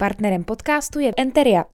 [0.00, 1.64] Partnerem podcastu je Enteria.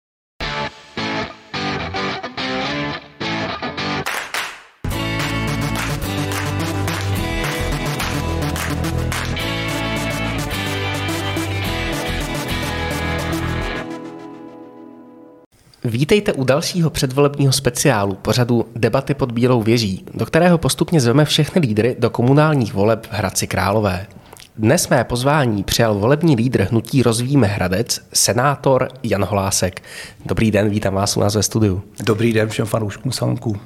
[15.85, 21.61] Vítejte u dalšího předvolebního speciálu pořadu Debaty pod Bílou věží, do kterého postupně zveme všechny
[21.61, 24.07] lídry do komunálních voleb v Hradci Králové.
[24.57, 29.83] Dnes mé pozvání přijal volební lídr hnutí Rozvíjíme Hradec, senátor Jan Holásek.
[30.27, 31.83] Dobrý den, vítám vás u nás ve studiu.
[32.07, 33.61] Dobrý den všem fanouškům Salonku.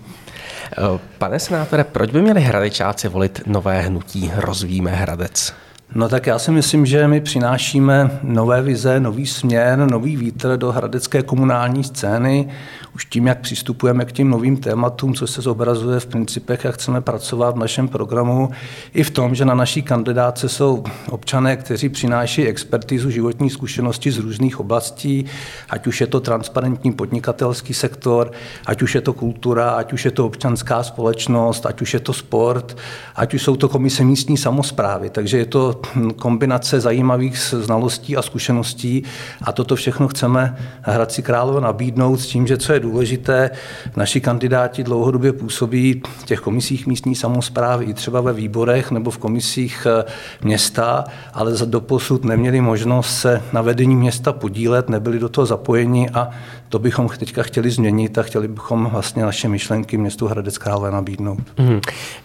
[1.19, 5.55] Pane senátore, proč by měli hradečáci volit nové hnutí Rozvíjíme Hradec?
[5.95, 10.73] No tak já si myslím, že my přinášíme nové vize, nový směr, nový vítr do
[10.73, 12.49] hradecké komunální scény.
[12.95, 17.01] Už tím, jak přistupujeme k těm novým tématům, co se zobrazuje v principech, jak chceme
[17.01, 18.51] pracovat v našem programu,
[18.95, 24.19] i v tom, že na naší kandidáce jsou občané, kteří přináší expertizu životní zkušenosti z
[24.19, 25.25] různých oblastí,
[25.71, 28.33] ať už je to transparentní podnikatelský sektor,
[28.67, 32.13] ať už je to kultura, ať už je to občanská společnost, ať už je to
[32.13, 32.77] sport,
[33.17, 35.11] ať už jsou to komise místní samozprávy.
[35.11, 35.78] Takže je to
[36.17, 39.03] kombinace zajímavých znalostí a zkušeností
[39.43, 43.51] a toto všechno chceme Hradci Králové nabídnout s tím, že co je důležité,
[43.97, 49.19] naši kandidáti dlouhodobě působí v těch komisích místní samozprávy i třeba ve výborech nebo v
[49.19, 50.05] komisích eh,
[50.45, 51.05] města,
[51.35, 56.31] ale za doposud neměli možnost se na vedení města podílet, nebyli do toho zapojeni a
[56.69, 61.39] to bychom teďka chtěli změnit a chtěli bychom vlastně naše myšlenky městu Hradec Králové nabídnout.
[61.59, 61.81] Hmm.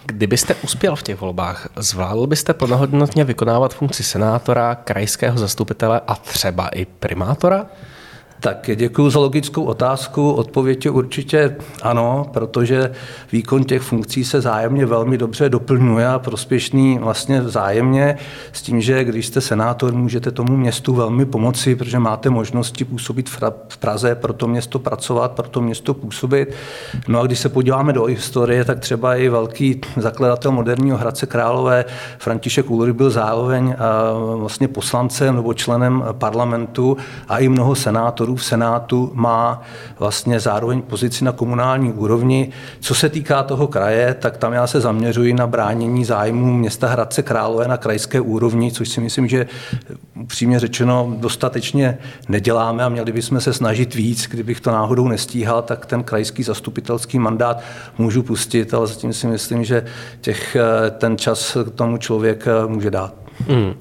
[0.06, 6.68] Kdybyste uspěl v těch volbách, zvládl byste plnohodnotně vykonávat funkci senátora, krajského zastupitele a třeba
[6.68, 7.66] i primátora?
[8.44, 10.32] Tak děkuji za logickou otázku.
[10.32, 12.92] Odpověď je určitě ano, protože
[13.32, 18.16] výkon těch funkcí se zájemně velmi dobře doplňuje a prospěšný vlastně vzájemně
[18.52, 23.30] s tím, že když jste senátor, můžete tomu městu velmi pomoci, protože máte možnosti působit
[23.68, 26.54] v Praze, pro to město pracovat, pro to město působit.
[27.08, 31.84] No a když se podíváme do historie, tak třeba i velký zakladatel moderního Hradce Králové
[32.18, 33.74] František Ulry byl zároveň
[34.36, 36.96] vlastně poslancem nebo členem parlamentu
[37.28, 39.62] a i mnoho senátorů v Senátu má
[39.98, 42.50] vlastně zároveň pozici na komunální úrovni.
[42.80, 47.22] Co se týká toho kraje, tak tam já se zaměřuji na bránění zájmů města Hradce
[47.22, 49.46] Králové na krajské úrovni, což si myslím, že
[50.26, 54.28] přímě řečeno dostatečně neděláme a měli bychom se snažit víc.
[54.30, 57.62] Kdybych to náhodou nestíhal, tak ten krajský zastupitelský mandát
[57.98, 59.84] můžu pustit, ale zatím si myslím, že
[60.20, 60.56] těch,
[60.98, 63.23] ten čas tomu člověk může dát.
[63.48, 63.74] Hmm.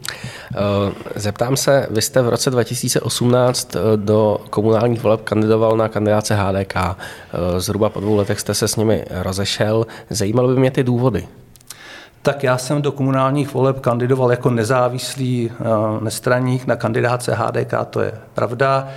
[1.16, 6.76] Zeptám se, vy jste v roce 2018 eh, do komunálních voleb kandidoval na kandidáce HDK.
[6.76, 9.88] Eh, zhruba po dvou letech jste se s nimi rozešel.
[10.10, 11.28] Zajímalo by mě ty důvody.
[12.22, 15.52] Tak já jsem do komunálních voleb kandidoval jako nezávislý
[16.00, 18.88] nestraník na kandidáce HDK, to je pravda.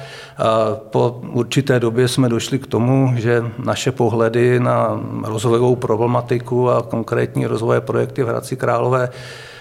[0.91, 7.47] Po určité době jsme došli k tomu, že naše pohledy na rozvojovou problematiku a konkrétní
[7.47, 9.09] rozvoje projekty v Hradci Králové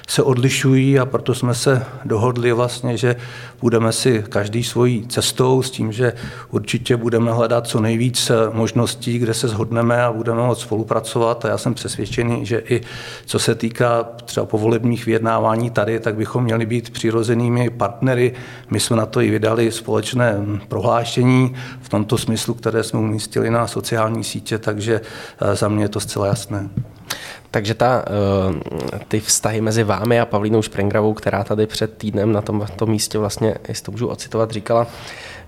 [0.07, 3.15] se odlišují a proto jsme se dohodli vlastně, že
[3.61, 6.13] budeme si každý svojí cestou s tím, že
[6.51, 11.57] určitě budeme hledat co nejvíc možností, kde se shodneme a budeme moct spolupracovat a já
[11.57, 12.81] jsem přesvědčený, že i
[13.25, 18.33] co se týká třeba povolebních vyjednávání tady, tak bychom měli být přirozenými partnery.
[18.69, 20.37] My jsme na to i vydali společné
[20.67, 25.01] prohlášení v tomto smyslu, které jsme umístili na sociální sítě, takže
[25.41, 26.69] eh, za mě je to zcela jasné.
[27.55, 32.41] Takže ta, eh, ty vztahy mezi vámi a Pavlínou Šprengravou, která tady před týdnem na
[32.41, 34.87] tom, tom místě vlastně, jestli to můžu ocitovat, říkala,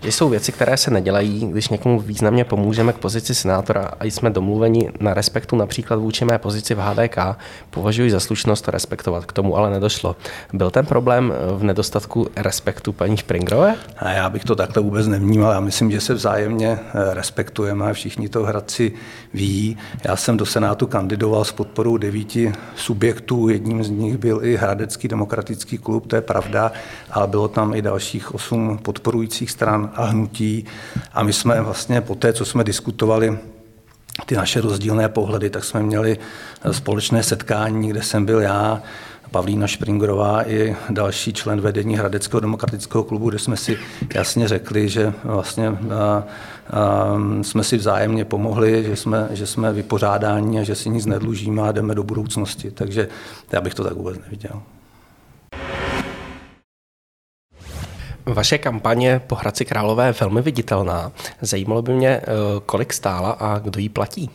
[0.04, 4.30] že jsou věci, které se nedělají, když někomu významně pomůžeme k pozici senátora a jsme
[4.30, 7.18] domluveni na respektu například vůči mé pozici v HDK,
[7.70, 9.26] považuji za slušnost to respektovat.
[9.26, 10.16] K tomu ale nedošlo.
[10.54, 13.76] Byl ten problém v nedostatku respektu paní Springrové?
[13.98, 15.52] A já bych to takhle vůbec nevnímal.
[15.52, 18.92] Já myslím, že se vzájemně eh, respektujeme a všichni to hradci
[19.34, 19.78] ví.
[20.04, 23.50] Já jsem do Senátu kandidoval s podporou devíti subjektů.
[23.50, 26.72] Jedním z nich byl i Hradecký demokratický klub, to je pravda,
[27.12, 30.66] ale bylo tam i dalších osm podporujících stran a hnutí.
[31.14, 33.40] A my jsme vlastně po té, co jsme diskutovali
[34.26, 36.18] ty naše rozdílné pohledy, tak jsme měli
[36.72, 38.82] společné setkání, kde jsem byl já,
[39.32, 43.78] Pavlína Špringrová i další člen vedení Hradeckého demokratického klubu, kde jsme si
[44.14, 46.24] jasně řekli, že vlastně a, a,
[47.42, 51.72] jsme si vzájemně pomohli, že jsme, že jsme vypořádáni a že si nic nedlužíme a
[51.72, 52.72] jdeme do budoucnosti.
[52.72, 53.08] Takže
[53.52, 54.62] já bych to tak vůbec neviděl.
[58.34, 61.12] Vaše kampaně po Hradci Králové je velmi viditelná.
[61.42, 62.24] Zajímalo by mě, eh,
[62.66, 64.30] kolik stála a kdo ji platí?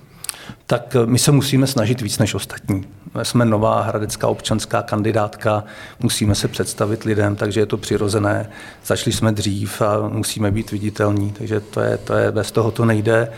[0.73, 2.85] Tak my se musíme snažit víc než ostatní.
[3.23, 5.65] Jsme nová hradecká občanská kandidátka,
[6.01, 8.51] musíme se představit lidem, takže je to přirozené.
[8.87, 12.85] Začali jsme dřív a musíme být viditelní, takže to je, to je bez toho to
[12.85, 13.29] nejde.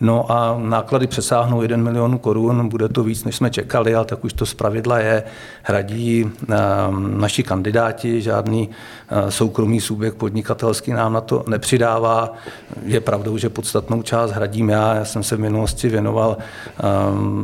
[0.00, 4.24] No a náklady přesáhnou 1 milion korun, bude to víc, než jsme čekali, ale tak
[4.24, 5.22] už to zpravidla je.
[5.62, 8.70] Hradí ehm, naši kandidáti, žádný
[9.08, 12.32] eh, soukromý subjekt podnikatelský nám na to nepřidává.
[12.82, 14.94] Je pravdou, že podstatnou část hradím já.
[14.94, 16.36] Já jsem se v minulosti věnoval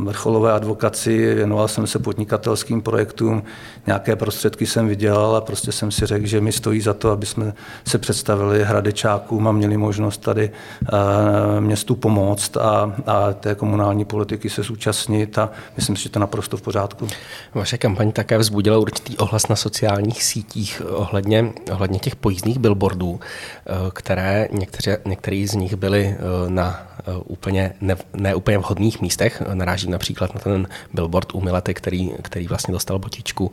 [0.03, 3.43] vrcholové advokaci, věnoval jsem se podnikatelským projektům,
[3.87, 7.25] nějaké prostředky jsem vydělal a prostě jsem si řekl, že mi stojí za to, aby
[7.25, 7.53] jsme
[7.87, 14.49] se představili hradečákům a měli možnost tady eh, městu pomoct a, a té komunální politiky
[14.49, 17.07] se zúčastnit a myslím si, že to naprosto v pořádku.
[17.53, 23.71] Vaše kampaň také vzbudila určitý ohlas na sociálních sítích ohledně, ohledně těch pojízdných billboardů, eh,
[23.93, 26.91] které někteří, některý z nich byly eh, na
[27.25, 29.20] úplně ne, ne úplně vhodných místech.
[29.53, 33.51] Narážím například na ten billboard u Milety, který, který vlastně dostal botičku.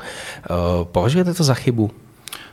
[0.92, 1.90] Považujete to za chybu?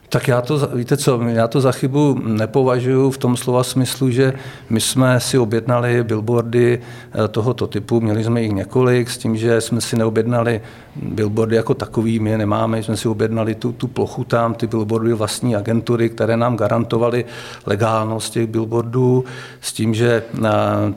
[0.09, 4.33] Tak já to, víte co, já to za chybu nepovažuji v tom slova smyslu, že
[4.69, 9.62] my jsme si objednali billboardy eh, tohoto typu, měli jsme jich několik, s tím, že
[9.62, 10.62] jsme si neobjednali
[10.95, 15.13] billboardy jako takový, my je nemáme, jsme si objednali tu, tu plochu tam, ty billboardy
[15.13, 17.25] vlastní agentury, které nám garantovaly
[17.65, 19.25] legálnost těch billboardů,
[19.62, 20.24] s tím, že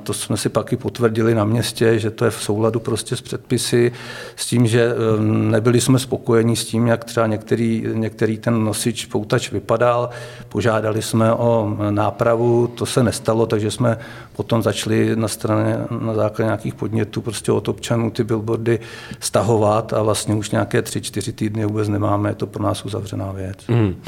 [0.02, 3.20] to jsme si pak i potvrdili na městě, že to je v souladu prostě s
[3.20, 3.92] předpisy,
[4.36, 9.06] s tím, že eh, nebyli jsme spokojeni s tím, jak třeba některý, některý ten nosič
[9.06, 10.10] poutač vypadal.
[10.48, 13.98] Požádali jsme o nápravu, to se nestalo, takže jsme
[14.38, 18.78] potom začali na straně, na základě nějakých podnětů prostě od občanů ty billboardy
[19.20, 23.32] stahovat a vlastně už nějaké tři, čtyři týdny vůbec nemáme, je to pro nás uzavřená
[23.32, 23.58] věc.
[23.68, 24.02] Mm.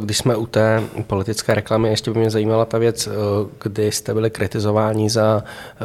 [0.00, 3.08] Když jsme u té politické reklamy, ještě by mě zajímala ta věc,
[3.62, 5.84] kdy jste byli kritizováni za eh,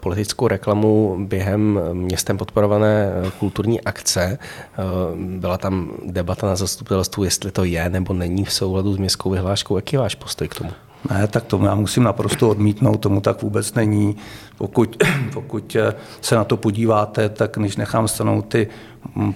[0.00, 4.38] politickou reklamu během městem podporované kulturní akce.
[4.38, 4.82] Eh,
[5.16, 9.76] byla tam debata na zastupitelstvu, jestli to je nebo není v souladu s městskou vyhláškou.
[9.76, 10.70] Jaký je váš postoj k tomu?
[11.10, 14.16] Ne, tak to já musím naprosto odmítnout, tomu tak vůbec není.
[14.58, 14.96] Pokud,
[15.32, 15.76] pokud
[16.20, 18.68] se na to podíváte, tak když nechám stanout ty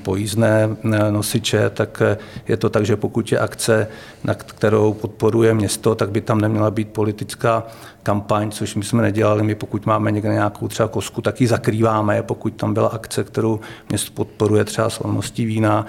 [0.02, 0.76] pojízdné
[1.10, 2.02] nosiče, tak
[2.48, 3.88] je to tak, že pokud je akce,
[4.24, 7.66] na kterou podporuje město, tak by tam neměla být politická
[8.02, 9.42] kampaň, což my jsme nedělali.
[9.42, 13.60] My pokud máme někde nějakou třeba kosku, tak ji zakrýváme, pokud tam byla akce, kterou
[13.88, 15.86] město podporuje třeba slavností vína,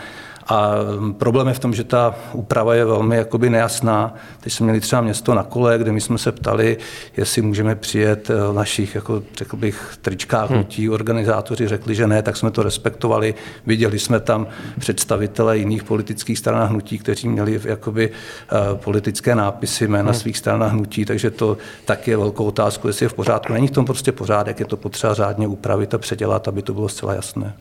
[0.50, 0.72] a
[1.18, 4.16] problém je v tom, že ta úprava je velmi jakoby nejasná.
[4.40, 6.78] Teď jsme měli třeba město na kole, kde my jsme se ptali,
[7.18, 10.56] jestli můžeme přijet v našich, jako řekl bych, tričkách hmm.
[10.56, 10.90] hnutí.
[10.90, 13.36] Organizátoři řekli, že ne, tak jsme to respektovali.
[13.66, 14.48] Viděli jsme tam
[14.80, 20.20] představitele jiných politických stran a hnutí, kteří měli jakoby uh, politické nápisy jména hmm.
[20.20, 23.54] svých stran a hnutí, takže to tak je velkou otázku, jestli je v pořádku.
[23.54, 26.90] Není v tom prostě pořádek, je to potřeba řádně upravit a předělat, aby to bylo
[26.90, 27.54] zcela jasné.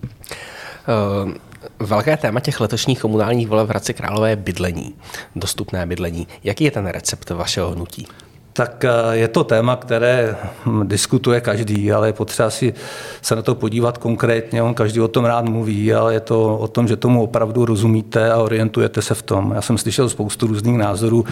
[1.24, 1.32] Uh,
[1.78, 4.94] velké téma těch letošních komunálních voleb v Hradci Králové je bydlení,
[5.36, 6.28] dostupné bydlení.
[6.44, 8.06] Jaký je ten recept vašeho hnutí?
[8.52, 12.74] Tak eh, je to téma, které hm, diskutuje každý, ale je potřeba si
[13.22, 14.62] se na to podívat konkrétně.
[14.62, 18.32] On každý o tom rád mluví, ale je to o tom, že tomu opravdu rozumíte
[18.32, 19.52] a orientujete se v tom.
[19.54, 21.24] Já jsem slyšel spoustu různých názorů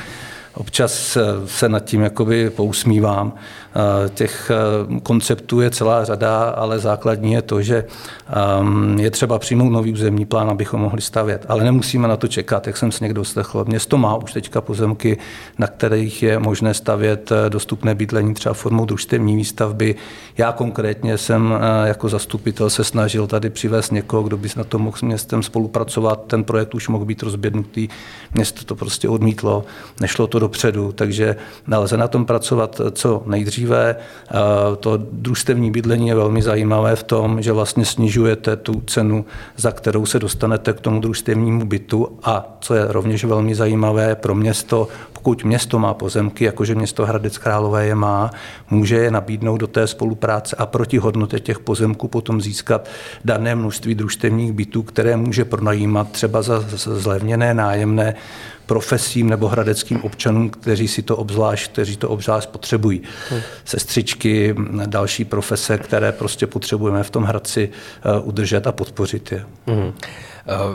[0.57, 3.35] občas se nad tím jakoby pousmívám.
[4.15, 7.85] Těch eh, konceptů je celá řada, ale základní je to, že
[8.29, 11.47] ehm, je třeba přijmout nový územní plán, abychom mohli stavět.
[11.49, 13.65] Ale nemusíme na to čekat, jak jsem se někdo slechl.
[13.69, 15.19] Město má už teďka pozemky,
[15.59, 19.95] na kterých je možné stavět eh, dostupné bydlení třeba formou družstevní výstavby.
[20.39, 24.83] Já konkrétně jsem eh, jako zastupitel se snažil tady přivést někoho, kdo by na tom
[24.83, 26.25] mohl s městem spolupracovat.
[26.27, 27.89] Ten projekt už mohl být rozbědnutý.
[28.35, 29.65] Město to prostě odmítlo,
[30.01, 31.37] nešlo to dopředu, takže
[31.67, 33.66] nelze na tom pracovat co nejdříve.
[34.81, 39.25] To družstevní bydlení je velmi zajímavé v tom, že vlastně snižujete tu cenu,
[39.57, 42.19] za kterou se dostanete k tomu družstevnímu bytu.
[42.23, 47.39] A co je rovněž velmi zajímavé pro město, pokud město má pozemky, jakože město Hradec
[47.39, 48.31] Králové je má,
[48.71, 52.89] může je nabídnout do té spolupráce a proti hodnotě těch pozemků potom získat
[53.25, 58.15] dané množství družstevních bytů, které může pronajímat třeba za zlevněné nájemné
[58.67, 63.03] profesím nebo hradeckým občanům, kteří si to obzvlášť, kteří to obzvlášť potřebují.
[63.31, 63.41] Hmm.
[63.65, 64.55] Sestřičky,
[64.87, 69.47] další profese, které prostě potřebujeme v tom Hradci eh, udržet a podpořit je.
[69.67, 69.93] Hmm.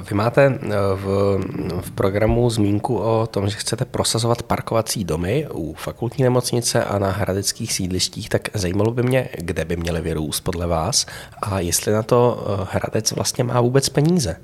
[0.09, 1.37] Vy máte eh, v,
[1.81, 7.11] v programu zmínku o tom, že chcete prosazovat parkovací domy u fakultní nemocnice a na
[7.11, 11.05] hradeckých sídlištích, tak zajímalo by mě, kde by měly vyrůst podle vás
[11.41, 14.35] a jestli na to Hradec vlastně má vůbec peníze.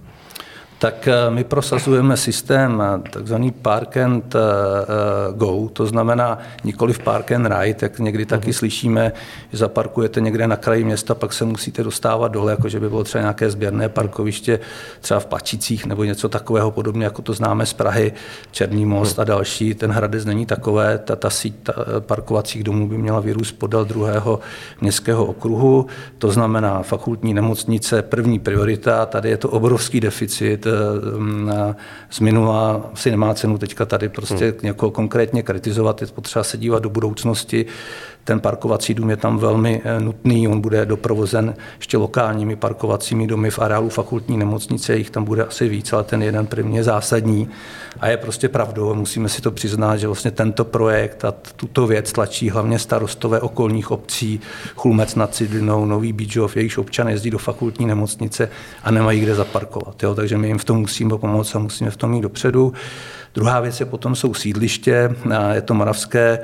[0.80, 4.40] Tak eh, my prosazujeme systém eh, takzvaný park and eh,
[5.34, 8.58] go, to znamená nikoli v park and ride, jak někdy taky uh-huh.
[8.58, 9.12] slyšíme,
[9.52, 13.04] že zaparkujete někde na kraji města, pak se musíte dostávat dole, jako že by bylo
[13.04, 14.60] třeba nějaké sběrné parkoviště
[15.02, 18.14] třeba v Pačicích nebo něco takového podobně, jako to známe z Prahy,
[18.52, 19.22] Černý most uh-huh.
[19.22, 19.74] a další.
[19.74, 24.40] Ten Hradec není takové, ta, ta síť ta, parkovacích domů by měla vyrůst podél druhého
[24.82, 25.86] městského okruhu,
[26.18, 31.76] to znamená fakultní nemocnice, první priorita, tady je to obrovský deficit, Eh,
[32.10, 34.60] z minula si nemá cenu teďka tady prostě hmm.
[34.64, 37.66] někoho konkrétně kritizovat, je potřeba se dívat do budoucnosti.
[38.24, 43.52] Ten parkovací dům je tam velmi eh, nutný, on bude doprovozen ještě lokálními parkovacími domy
[43.52, 47.50] v areálu fakultní nemocnice, jich tam bude asi víc, ale ten jeden první je zásadní.
[48.00, 52.12] A je prostě pravdou, musíme si to přiznat, že vlastně tento projekt a tuto věc
[52.12, 54.40] tlačí hlavně starostové okolních obcí,
[54.76, 58.50] Chulmec nad Cidlinou, Nový Bíčov, jejichž občané jezdí do fakultní nemocnice
[58.84, 60.04] a nemají kde zaparkovat.
[60.04, 60.16] Jo?
[60.16, 62.74] Takže my jim v tom musíme pomoct a musíme v tom jít dopředu.
[63.34, 65.16] Druhá věc je potom jsou sídliště,
[65.54, 66.40] je to Moravské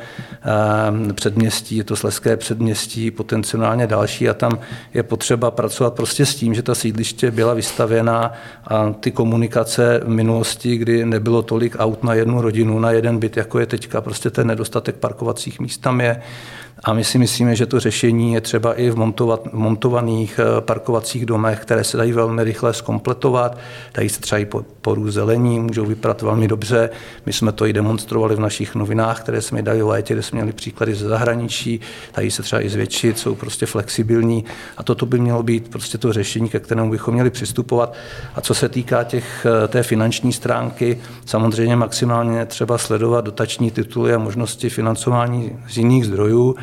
[1.14, 4.60] předměstí, je to Sleské předměstí, potenciálně další a tam
[4.94, 8.32] je potřeba pracovat prostě s tím, že ta sídliště byla vystavěna
[8.68, 13.38] a ty komunikace v minulosti, kdy nebylo tolik aut na jednu rodinu, na jeden byt,
[13.38, 16.22] jako je teďka, prostě ten nedostatek parkovacích míst tam je.
[16.86, 18.96] A my si myslíme, že to řešení je třeba i v
[19.54, 23.58] montovaných eh, parkovacích domech, které se dají velmi rychle zkompletovat,
[23.94, 24.66] dají se třeba i po
[25.08, 26.90] zelení, můžou vypadat velmi dobře.
[27.26, 30.36] My jsme to i demonstrovali v našich novinách, které jsme dali v létě, kde jsme
[30.36, 31.80] měli příklady ze zahraničí,
[32.16, 34.46] dají se třeba i zvětšit, jsou prostě flexibilní
[34.78, 37.94] a toto by mělo být prostě to řešení, ke kterému bychom měli přistupovat.
[38.36, 44.14] A co se týká těch, eh, té finanční stránky, samozřejmě maximálně třeba sledovat dotační tituly
[44.14, 46.56] a možnosti financování z jiných zdrojů.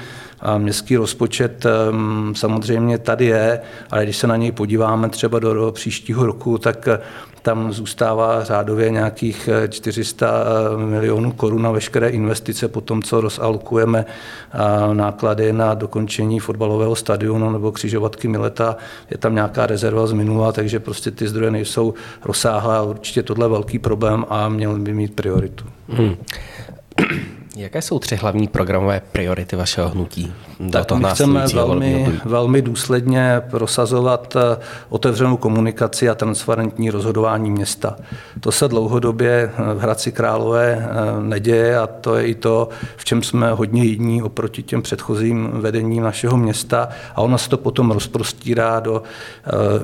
[0.58, 6.26] Městský rozpočet ehm, samozřejmě tady je, ale když se na něj podíváme třeba do příštího
[6.26, 7.00] roku, tak eh,
[7.42, 13.20] tam zůstává řádově nějakých 400 eh, eh, milionů korun na veškeré investice po tom, co
[13.20, 14.06] rozalkujeme
[14.92, 18.76] náklady na dokončení fotbalového stadionu nebo křižovatky Mileta.
[19.10, 21.94] Je tam nějaká rezerva z minula, takže prostě ty zdroje nejsou
[22.24, 25.64] rozsáhlé a určitě tohle velký problém a měl by mít prioritu.
[25.88, 26.16] Hmm.
[27.56, 30.32] Jaké jsou tři hlavní programové priority vašeho hnutí?
[30.72, 34.56] Tak my chceme velmi, velmi důsledně prosazovat eh,
[34.88, 37.96] otevřenou komunikaci a transparentní rozhodování města.
[38.40, 43.04] To se dlouhodobě eh, v Hradci Králové eh, neděje a to je i to, v
[43.04, 47.90] čem jsme hodně jiní oproti těm předchozím vedením našeho města a ono se to potom
[47.90, 49.02] rozprostírá do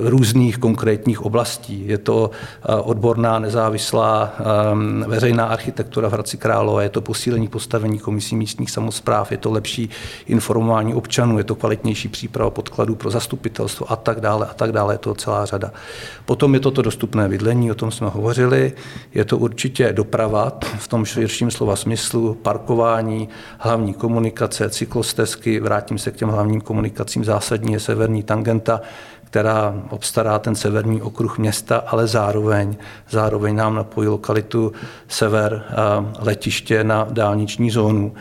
[0.01, 1.89] různých konkrétních oblastí.
[1.89, 2.31] Je to
[2.83, 4.33] odborná, nezávislá
[5.07, 9.91] veřejná architektura v Hradci Králové, je to posílení postavení komisí místních samozpráv, je to lepší
[10.27, 14.95] informování občanů, je to kvalitnější příprava podkladů pro zastupitelstvo a tak dále a tak dále,
[14.95, 15.73] je to celá řada.
[16.25, 18.73] Potom je to to dostupné bydlení, o tom jsme hovořili,
[19.15, 26.11] je to určitě doprava v tom širším slova smyslu, parkování, hlavní komunikace, cyklostezky, vrátím se
[26.11, 28.81] k těm hlavním komunikacím, zásadní je severní tangenta,
[29.37, 32.77] která obstará ten severní okruh města, ale zároveň,
[33.11, 34.73] zároveň nám napojí lokalitu
[35.09, 35.65] sever
[36.19, 38.15] letiště na dálniční zónu,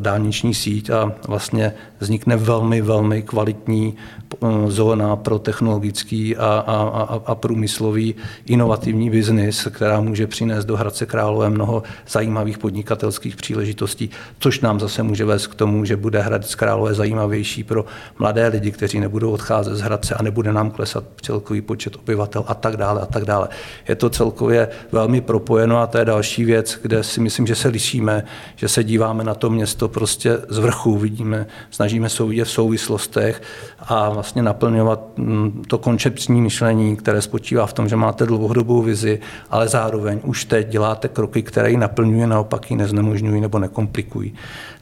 [0.00, 3.94] dálniční síť a vlastně vznikne velmi, velmi kvalitní
[4.34, 8.14] eh, zóna pro technologický a, a, a, a průmyslový
[8.46, 15.02] inovativní biznis, která může přinést do Hradce Králové mnoho zajímavých podnikatelských příležitostí, což nám zase
[15.02, 17.84] může vést k tomu, že bude Hradec Králové zajímavější pro
[18.18, 22.44] mladé lidi, kteří nebudou odcházet z Hradce a nebudou bude nám klesat celkový počet obyvatel
[22.46, 23.48] a tak dále a tak dále.
[23.88, 27.68] Je to celkově velmi propojeno a to je další věc, kde si myslím, že se
[27.68, 28.24] lišíme,
[28.56, 33.42] že se díváme na to město prostě z vrchu, vidíme, snažíme se vidět v souvislostech
[33.78, 39.20] a vlastně naplňovat mm, to koncepční myšlení, které spočívá v tom, že máte dlouhodobou vizi,
[39.50, 44.34] ale zároveň už teď děláte kroky, které ji naplňují, naopak ji neznemožňují nebo nekomplikují.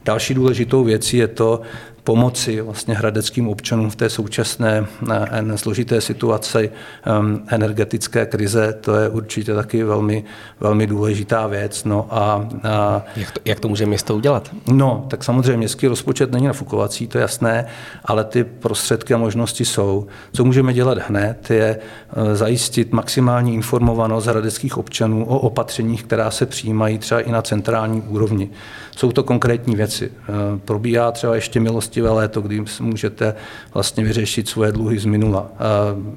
[0.05, 1.61] Další důležitou věcí je to,
[2.09, 6.71] pomoci vlastně hradeckým občanům v té současné eh, složité situaci
[7.05, 10.23] ehm, energetické krize, to je určitě taky velmi,
[10.59, 11.83] velmi důležitá věc.
[11.83, 14.49] No a, a jak, to, jak to může město udělat?
[14.67, 17.65] No, tak samozřejmě městský rozpočet není nafukovací, to je jasné,
[18.05, 20.07] ale ty prostředky a možnosti jsou.
[20.33, 26.45] Co můžeme dělat hned, je eh, zajistit maximální informovanost hradeckých občanů o opatřeních, která se
[26.45, 28.49] přijímají třeba i na centrální úrovni.
[28.95, 30.11] Jsou to konkrétní věci.
[30.11, 33.35] Eh, probíhá třeba ještě milosti milostivé léto, kdy můžete
[33.73, 35.51] vlastně vyřešit svoje dluhy z minula.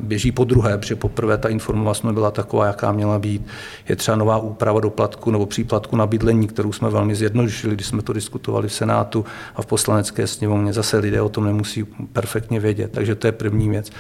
[0.01, 3.43] Běží po druhé, protože poprvé ta informovanost nebyla taková, jaká měla být.
[3.89, 8.03] Je třeba nová úprava doplatku nebo příplatku na bydlení, kterou jsme velmi zjednodušili, když jsme
[8.03, 9.25] to diskutovali v Senátu
[9.57, 10.73] a v poslanecké sněmovně.
[10.73, 13.91] Zase lidé o tom nemusí perfektně vědět, takže to je první věc.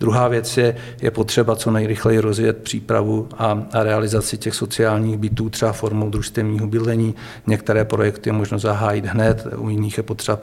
[0.00, 5.50] Druhá věc je, je potřeba co nejrychleji rozjet přípravu a, a realizaci těch sociálních bytů,
[5.50, 7.14] třeba formou družstevního bydlení.
[7.46, 10.38] Některé projekty je možno zahájit hned, u jiných je potřeba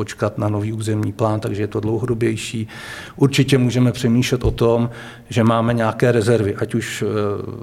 [0.00, 2.68] počkat na nový územní plán, takže je to dlouhodobější.
[3.16, 4.90] Určitě můžeme přemýšlet o tom,
[5.28, 7.06] že máme nějaké rezervy, ať už e,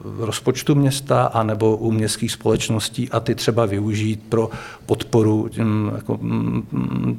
[0.04, 4.50] v rozpočtu města, anebo u městských společností a ty třeba využít pro
[4.86, 5.50] podporu
[5.96, 6.20] jako,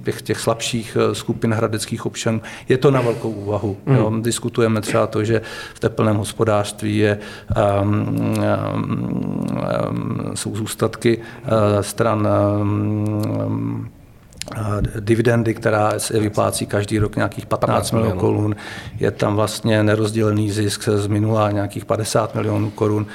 [0.04, 2.40] těch, těch slabších e, skupin hradeckých občanů.
[2.68, 3.76] Je to na velkou úvahu.
[3.86, 3.94] Mm.
[3.94, 4.12] Jo.
[4.22, 5.42] Diskutujeme třeba to, že
[5.74, 7.18] v teplném hospodářství je,
[7.82, 8.06] um,
[9.90, 12.28] um, jsou zůstatky uh, stran
[12.62, 13.97] um,
[15.00, 18.56] dividendy, která se vyplácí každý rok nějakých 15 milionů korun.
[19.00, 23.06] Je tam vlastně nerozdělený zisk z minula nějakých 50 milionů korun.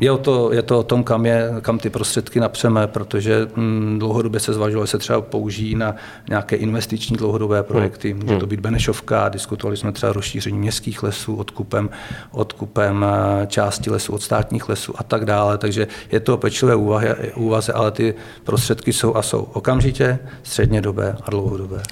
[0.00, 3.98] Je, o to, je to o tom, kam, je, kam ty prostředky napřeme, protože hm,
[3.98, 5.96] dlouhodobě se zvažovalo, že se třeba použijí na
[6.28, 8.14] nějaké investiční dlouhodobé projekty.
[8.14, 11.90] Může to být Benešovka, diskutovali jsme třeba rozšíření městských lesů, odkupem,
[12.30, 15.58] odkupem eh, části lesů od státních lesů a tak dále.
[15.58, 16.74] Takže je to pečlivé
[17.34, 18.14] úvaze, ale ty
[18.44, 21.82] prostředky jsou a jsou okamžitě, střednědobé a dlouhodobé.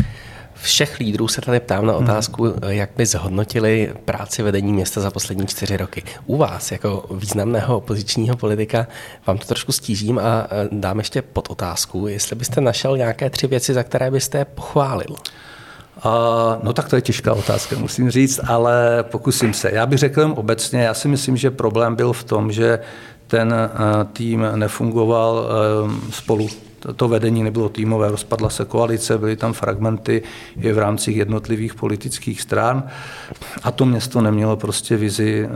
[0.57, 2.05] Všech lídrů se tady ptám na hmm.
[2.05, 6.03] otázku, jak by zhodnotili práci vedení města za poslední čtyři roky.
[6.27, 8.87] U vás, jako významného opozičního politika,
[9.27, 13.75] vám to trošku stížím a dám ještě pod otázku, jestli byste našel nějaké tři věci,
[13.75, 15.17] za které byste pochválil.
[16.05, 16.13] Uh,
[16.63, 19.71] no tak to je těžká otázka, musím říct, ale pokusím se.
[19.75, 22.79] Já bych řekl obecně, já si myslím, že problém byl v tom, že
[23.27, 25.47] ten uh, tým nefungoval
[25.85, 26.49] uh, spolu
[26.97, 30.23] to vedení nebylo týmové, rozpadla se koalice, byly tam fragmenty
[30.61, 32.83] i v rámci jednotlivých politických stran
[33.63, 35.51] a to město nemělo prostě vizi eh,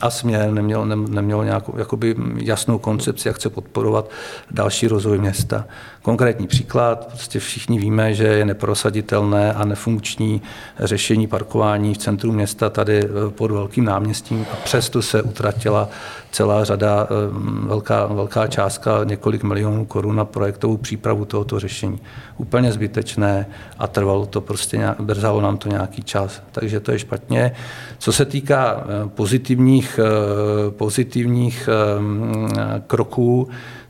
[0.00, 4.10] a směr, nemělo, nemělo nějakou jakoby jasnou koncepci, jak chce podporovat
[4.50, 5.64] další rozvoj města.
[6.02, 10.42] Konkrétní příklad, prostě všichni víme, že je neprosaditelné a nefunkční
[10.78, 15.88] řešení parkování v centru města tady eh, pod velkým náměstím a přesto se utratila
[16.30, 17.14] celá řada, eh,
[17.66, 22.00] velká, velká částka, několik milionů korun na projektovou přípravu tohoto řešení.
[22.36, 23.46] Úplně zbytečné
[23.78, 27.52] a trvalo to prostě, nějak, brzalo nám to nějaký čas, takže to je špatně.
[27.98, 30.00] Co se týká eh, pozitivních,
[30.70, 31.68] pozitivních
[32.86, 33.48] kroků,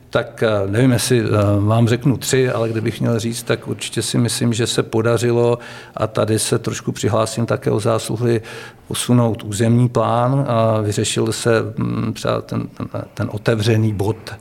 [0.09, 1.27] tak eh, nevím, jestli eh,
[1.59, 5.59] vám řeknu tři, ale kdybych měl říct, tak určitě si myslím, že se podařilo
[5.95, 8.41] a tady se trošku přihlásím také o zásluhy
[8.87, 14.31] posunout územní plán a vyřešil se mm, třeba ten, ten, ten otevřený bod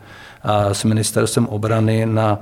[0.73, 2.41] s ministerstvem obrany na,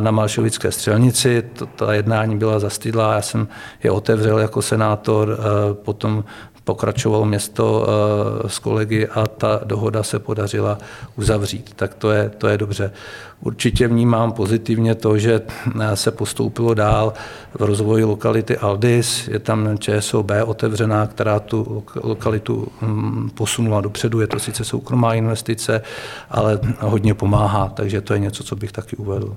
[0.00, 1.42] na Malšovické střelnici.
[1.76, 3.48] Ta jednání byla zastydlá, já jsem
[3.82, 5.38] je otevřel jako senátor,
[5.72, 6.24] potom
[6.66, 10.78] pokračovalo město eh, s kolegy a ta dohoda se podařila
[11.16, 11.72] uzavřít.
[11.76, 12.92] Tak to je, to je dobře.
[13.40, 15.42] Určitě vnímám pozitivně to, že
[15.80, 17.12] eh, se postoupilo dál
[17.54, 19.28] v rozvoji lokality Aldis.
[19.28, 24.20] Je tam ČSOB otevřená, která tu lokalitu hm, posunula dopředu.
[24.20, 25.82] Je to sice soukromá investice,
[26.30, 29.36] ale hodně pomáhá, takže to je něco, co bych taky uvedl.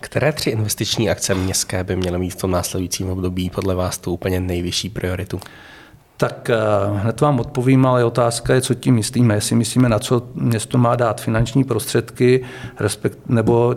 [0.00, 4.12] Které tři investiční akce městské by měly mít v tom následujícím období podle vás tu
[4.12, 5.40] úplně nejvyšší prioritu?
[6.16, 6.56] Tak eh,
[6.94, 9.34] hned vám odpovím, ale otázka je, co tím myslíme.
[9.34, 12.44] Jestli myslíme, na co město má dát finanční prostředky,
[12.80, 13.76] respekt, nebo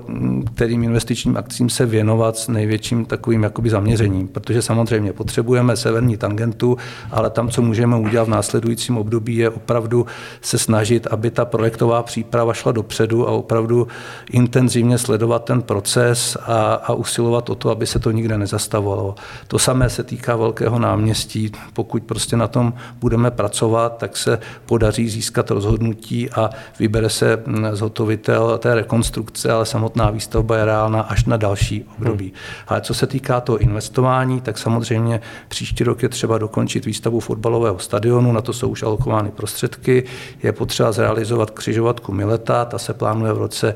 [0.54, 4.28] kterým investičním akcím se věnovat s největším takovým jakoby zaměřením.
[4.28, 6.78] Protože samozřejmě potřebujeme severní tangentu,
[7.12, 10.06] ale tam, co můžeme udělat v následujícím období, je opravdu
[10.41, 13.88] se snažit, aby ta projektová příprava šla dopředu a opravdu
[14.32, 19.15] intenzivně sledovat ten proces a, a usilovat o to, aby se to nikde nezastavovalo.
[19.47, 25.09] To samé se týká velkého náměstí, pokud prostě na tom budeme pracovat, tak se podaří
[25.09, 31.25] získat rozhodnutí a vybere se mm, zhotovitel té rekonstrukce, ale samotná výstavba je reálná až
[31.25, 32.25] na další období.
[32.25, 32.35] Hmm.
[32.67, 37.79] Ale co se týká toho investování, tak samozřejmě příští rok je třeba dokončit výstavu fotbalového
[37.79, 40.03] stadionu, na to jsou už alokovány prostředky,
[40.43, 43.75] je potřeba zrealizovat křižovatku Mileta, ta se plánuje v roce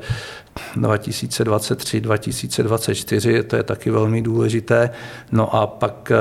[0.76, 4.90] 2023-2024, to je taky velmi důležité.
[5.32, 6.12] No a pak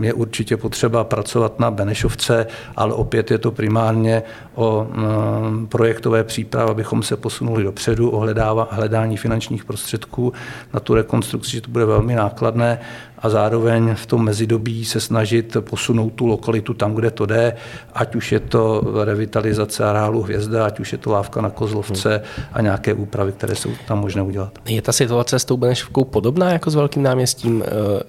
[0.00, 4.22] je určitě potřeba pracovat na Benešovce, ale opět je to primárně
[4.54, 4.88] o
[5.68, 8.26] projektové přípravě, abychom se posunuli dopředu, o
[8.70, 10.32] hledání finančních prostředků
[10.74, 12.80] na tu rekonstrukci, že to bude velmi nákladné
[13.24, 17.56] a zároveň v tom mezidobí se snažit posunout tu lokalitu tam, kde to jde,
[17.94, 22.60] ať už je to revitalizace areálu Hvězda, ať už je to lávka na Kozlovce a
[22.60, 24.58] nějaké úpravy které jsou tam možné udělat.
[24.66, 27.64] Je ta situace s tou Benešovkou podobná jako s Velkým náměstím?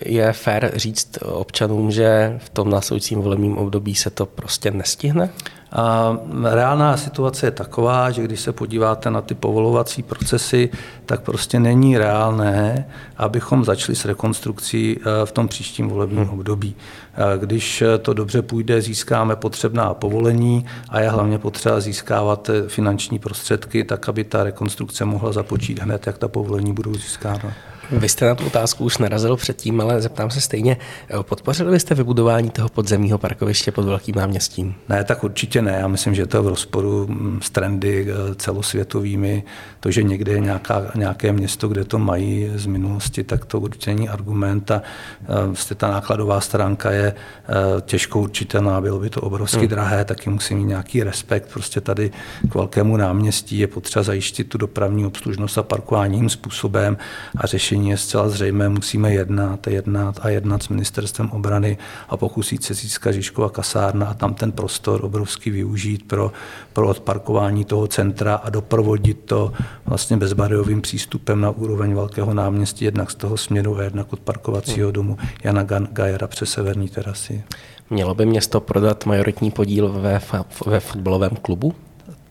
[0.06, 5.30] Je fér říct občanům, že v tom následujícím volebním období se to prostě nestihne?
[5.76, 10.70] A reálná situace je taková, že když se podíváte na ty povolovací procesy,
[11.06, 16.30] tak prostě není reálné, abychom začali s rekonstrukcí eh, v tom příštím volebním hmm.
[16.30, 16.76] období.
[17.14, 23.20] Eh, když to dobře půjde, získáme potřebná povolení a je hlavně potřeba získávat eh, finanční
[23.20, 27.54] prostředky, tak aby ta rekonstrukce mohla započít hned, jak ta povolení budou získána.
[27.92, 30.78] Vy jste na tu otázku už narazil předtím, ale zeptám se stejně.
[31.22, 34.76] Podpořili byste vybudování toho podzemního parkoviště pod Velkým náměstím?
[34.90, 35.78] Ne, tak určitě ne.
[35.80, 39.44] Já myslím, že to je v rozporu mm, s trendy eh, celosvětovými.
[39.80, 43.94] To, že někde je nějaká, nějaké město, kde to mají z minulosti, tak to určitě
[43.94, 44.72] není argument.
[44.72, 44.82] A
[45.46, 49.68] vlastně ta nákladová stránka je eh, těžko určitelná, bylo by to obrovsky hmm.
[49.68, 51.54] drahé, taky musí mít nějaký respekt.
[51.54, 52.12] Prostě tady
[52.50, 56.98] k velkému náměstí je potřeba zajištit tu dopravní obslužnost a parkování způsobem
[57.38, 61.78] a řešit řešení je zcela zřejmé, musíme jednat, jednat a jednat s ministerstvem obrany
[62.10, 66.32] a pokusit se získat Žižkova kasárna a tam ten prostor obrovský využít pro,
[66.74, 69.52] pro odparkování toho centra a doprovodit to
[69.86, 74.92] vlastně bezbariovým přístupem na úroveň Velkého náměstí, jednak z toho směru a jednak od parkovacího
[74.92, 77.44] domu Jana Gajera přes severní terasy.
[77.90, 80.22] Mělo by město prodat majoritní podíl ve,
[80.66, 81.74] ve fotbalovém klubu?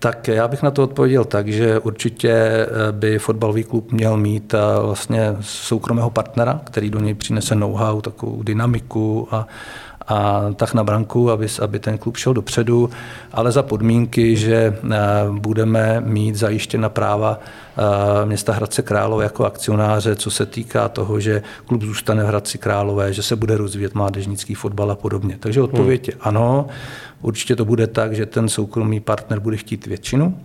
[0.05, 4.55] Tak já bych na to odpověděl tak, že určitě eh, by fotbalový klub měl mít
[4.55, 9.47] eh, vlastně soukromého partnera, který do něj přinese know-how, takovou dynamiku a,
[10.09, 12.91] a tak na branku, aby, aby ten klub šel dopředu,
[13.33, 14.99] ale za podmínky, že eh,
[15.31, 17.41] budeme mít zajištěna práva
[18.25, 23.13] města Hradce Králové jako akcionáře, co se týká toho, že klub zůstane v Hradci Králové,
[23.13, 25.37] že se bude rozvíjet mládežnický fotbal a podobně.
[25.41, 26.67] Takže odpověď je ano.
[27.23, 30.41] Určitě to bude tak, že ten soukromý partner bude chtít většinu,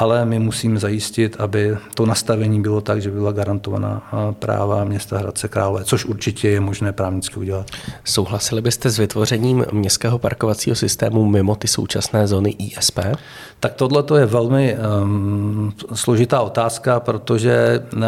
[0.00, 4.02] ale my musíme zajistit, aby to nastavení bylo tak, že byla garantovaná
[4.38, 7.66] práva města Hradce Králové, což určitě je možné právnicky udělat.
[8.04, 12.98] Souhlasili byste s vytvořením městského parkovacího systému mimo ty současné zóny ISP?
[13.60, 18.02] Tak tohle je velmi um, složitá otázka, protože uh,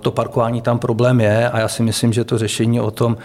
[0.00, 3.16] to parkování tam problém je a já si myslím, že to řešení o tom,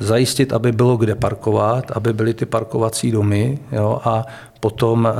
[0.00, 4.26] zajistit, aby bylo kde parkovat, aby byly ty parkovací domy jo, a
[4.60, 5.12] potom e,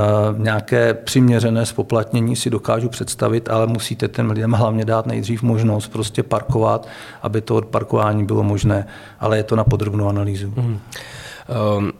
[0.42, 6.22] nějaké přiměřené spoplatnění si dokážu představit, ale musíte těm lidem hlavně dát nejdřív možnost prostě
[6.22, 6.88] parkovat,
[7.22, 8.86] aby to odparkování bylo možné,
[9.20, 10.52] ale je to na podrobnou analýzu.
[10.56, 10.78] Mm.
[11.78, 11.92] Um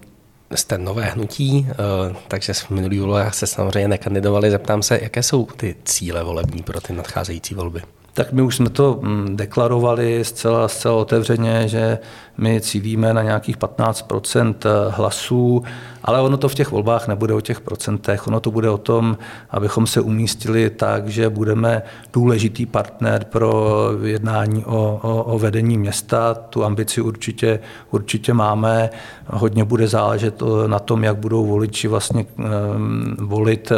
[0.55, 4.51] jste nové hnutí, eh, takže v minulých volbách se samozřejmě nekandidovali.
[4.51, 7.83] Zeptám se, jaké jsou ty cíle volební pro ty nadcházející volby?
[8.19, 11.99] Tak my už jsme to mm, deklarovali zcela, zcela otevřeně, že
[12.39, 14.55] my cílíme na nějakých 15%
[14.91, 15.63] hlasů,
[16.05, 19.19] ale ono to v těch volbách nebude o těch procentech, ono to bude o tom,
[19.51, 26.35] abychom se umístili tak, že budeme důležitý partner pro jednání o, o, o vedení města.
[26.35, 28.91] Tu ambici určitě, určitě máme.
[29.27, 33.73] Hodně bude záležet na tom, jak budou voliči vlastně um, volit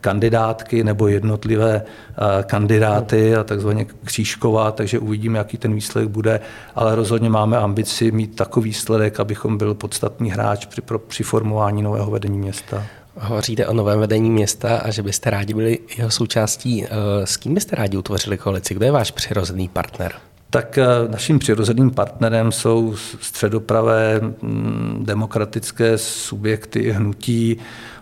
[0.00, 6.40] kandidátky nebo jednotlivé uh, kandidáty a takzvaně křížkovat, takže uvidíme, jaký ten výsledek bude,
[6.74, 11.82] ale rozhodně máme ambici mít takový výsledek, abychom byl podstatný hráč při, pro, při formování
[11.82, 12.86] nového vedení města.
[13.16, 16.84] Hovoříte o novém vedení města a že byste rádi byli jeho součástí.
[16.84, 16.88] Eh,
[17.24, 18.74] s kým byste rádi utvořili koalici?
[18.74, 20.12] Kdo je váš přirozený partner?
[20.50, 27.56] Tak eh, naším přirozeným partnerem jsou středopravé mm, demokratické subjekty hnutí,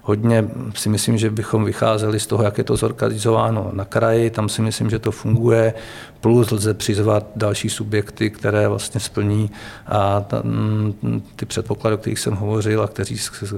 [0.09, 4.49] hodně si myslím, že bychom vycházeli z toho, jak je to zorganizováno na kraji, tam
[4.49, 5.75] si myslím, že to funguje,
[6.21, 9.51] plus lze přizvat další subjekty, které vlastně splní
[9.87, 13.17] a mm, ty předpoklady, o kterých jsem hovořil a kteří,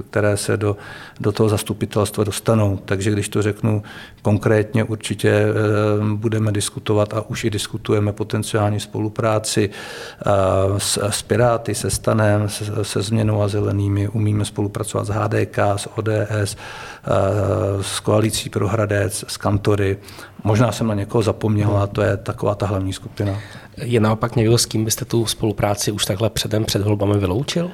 [0.09, 0.77] které se do,
[1.19, 2.79] do toho zastupitelstva dostanou.
[2.85, 3.83] Takže když to řeknu
[4.21, 5.53] konkrétně, určitě eh,
[6.15, 10.29] budeme diskutovat a už i diskutujeme potenciální spolupráci eh,
[10.77, 15.89] s, s Piráty, se Stanem, se, se Změnou a Zelenými, umíme spolupracovat s HDK, s
[15.95, 19.97] ODS, ODS, eh, s koalicí pro Hradec, s Kantory.
[20.43, 23.39] Možná jsem na někoho zapomněl, a to je taková ta hlavní skupina.
[23.77, 27.71] Je naopak někdo, s kým byste tu spolupráci už takhle předem před volbami vyloučil?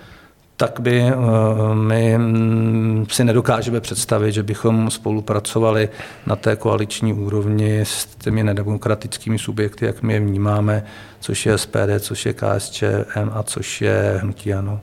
[0.58, 1.16] tak by eh,
[1.74, 5.90] my mm, si nedokážeme představit, že bychom spolupracovali
[6.26, 10.84] na té koaliční úrovni s těmi nedemokratickými subjekty, jak my je vnímáme,
[11.20, 14.80] což je SPD, což je KSČM a což je Hnutí Ano.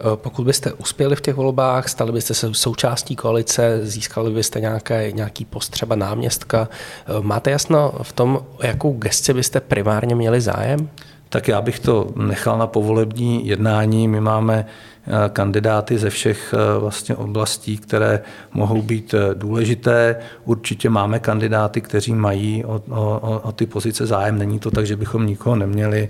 [0.00, 5.12] Eh, pokud byste uspěli v těch volbách, stali byste se součástí koalice, získali byste nějaké,
[5.12, 6.68] nějaký post třeba náměstka.
[7.06, 10.88] Eh, máte jasno v tom, jakou gesci byste primárně měli zájem?
[11.30, 14.08] Tak já bych to nechal na povolební jednání.
[14.08, 20.16] My máme eh, kandidáty ze všech eh, vlastně oblastí, které mohou být eh, důležité.
[20.44, 24.38] Určitě máme kandidáty, kteří mají o, o, o ty pozice zájem.
[24.38, 26.08] Není to tak, že bychom nikoho neměli.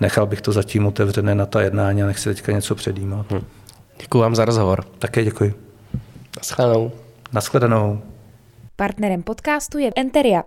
[0.00, 3.26] Nechal bych to zatím otevřené na ta jednání a nechci teďka něco předjímat.
[3.30, 3.44] Hmm.
[4.00, 4.84] Děkuji vám za rozhovor.
[4.98, 5.54] Také děkuji.
[6.36, 6.92] Naschledanou.
[7.32, 8.00] Naschledanou.
[8.76, 10.42] Partnerem podcastu je Enteria.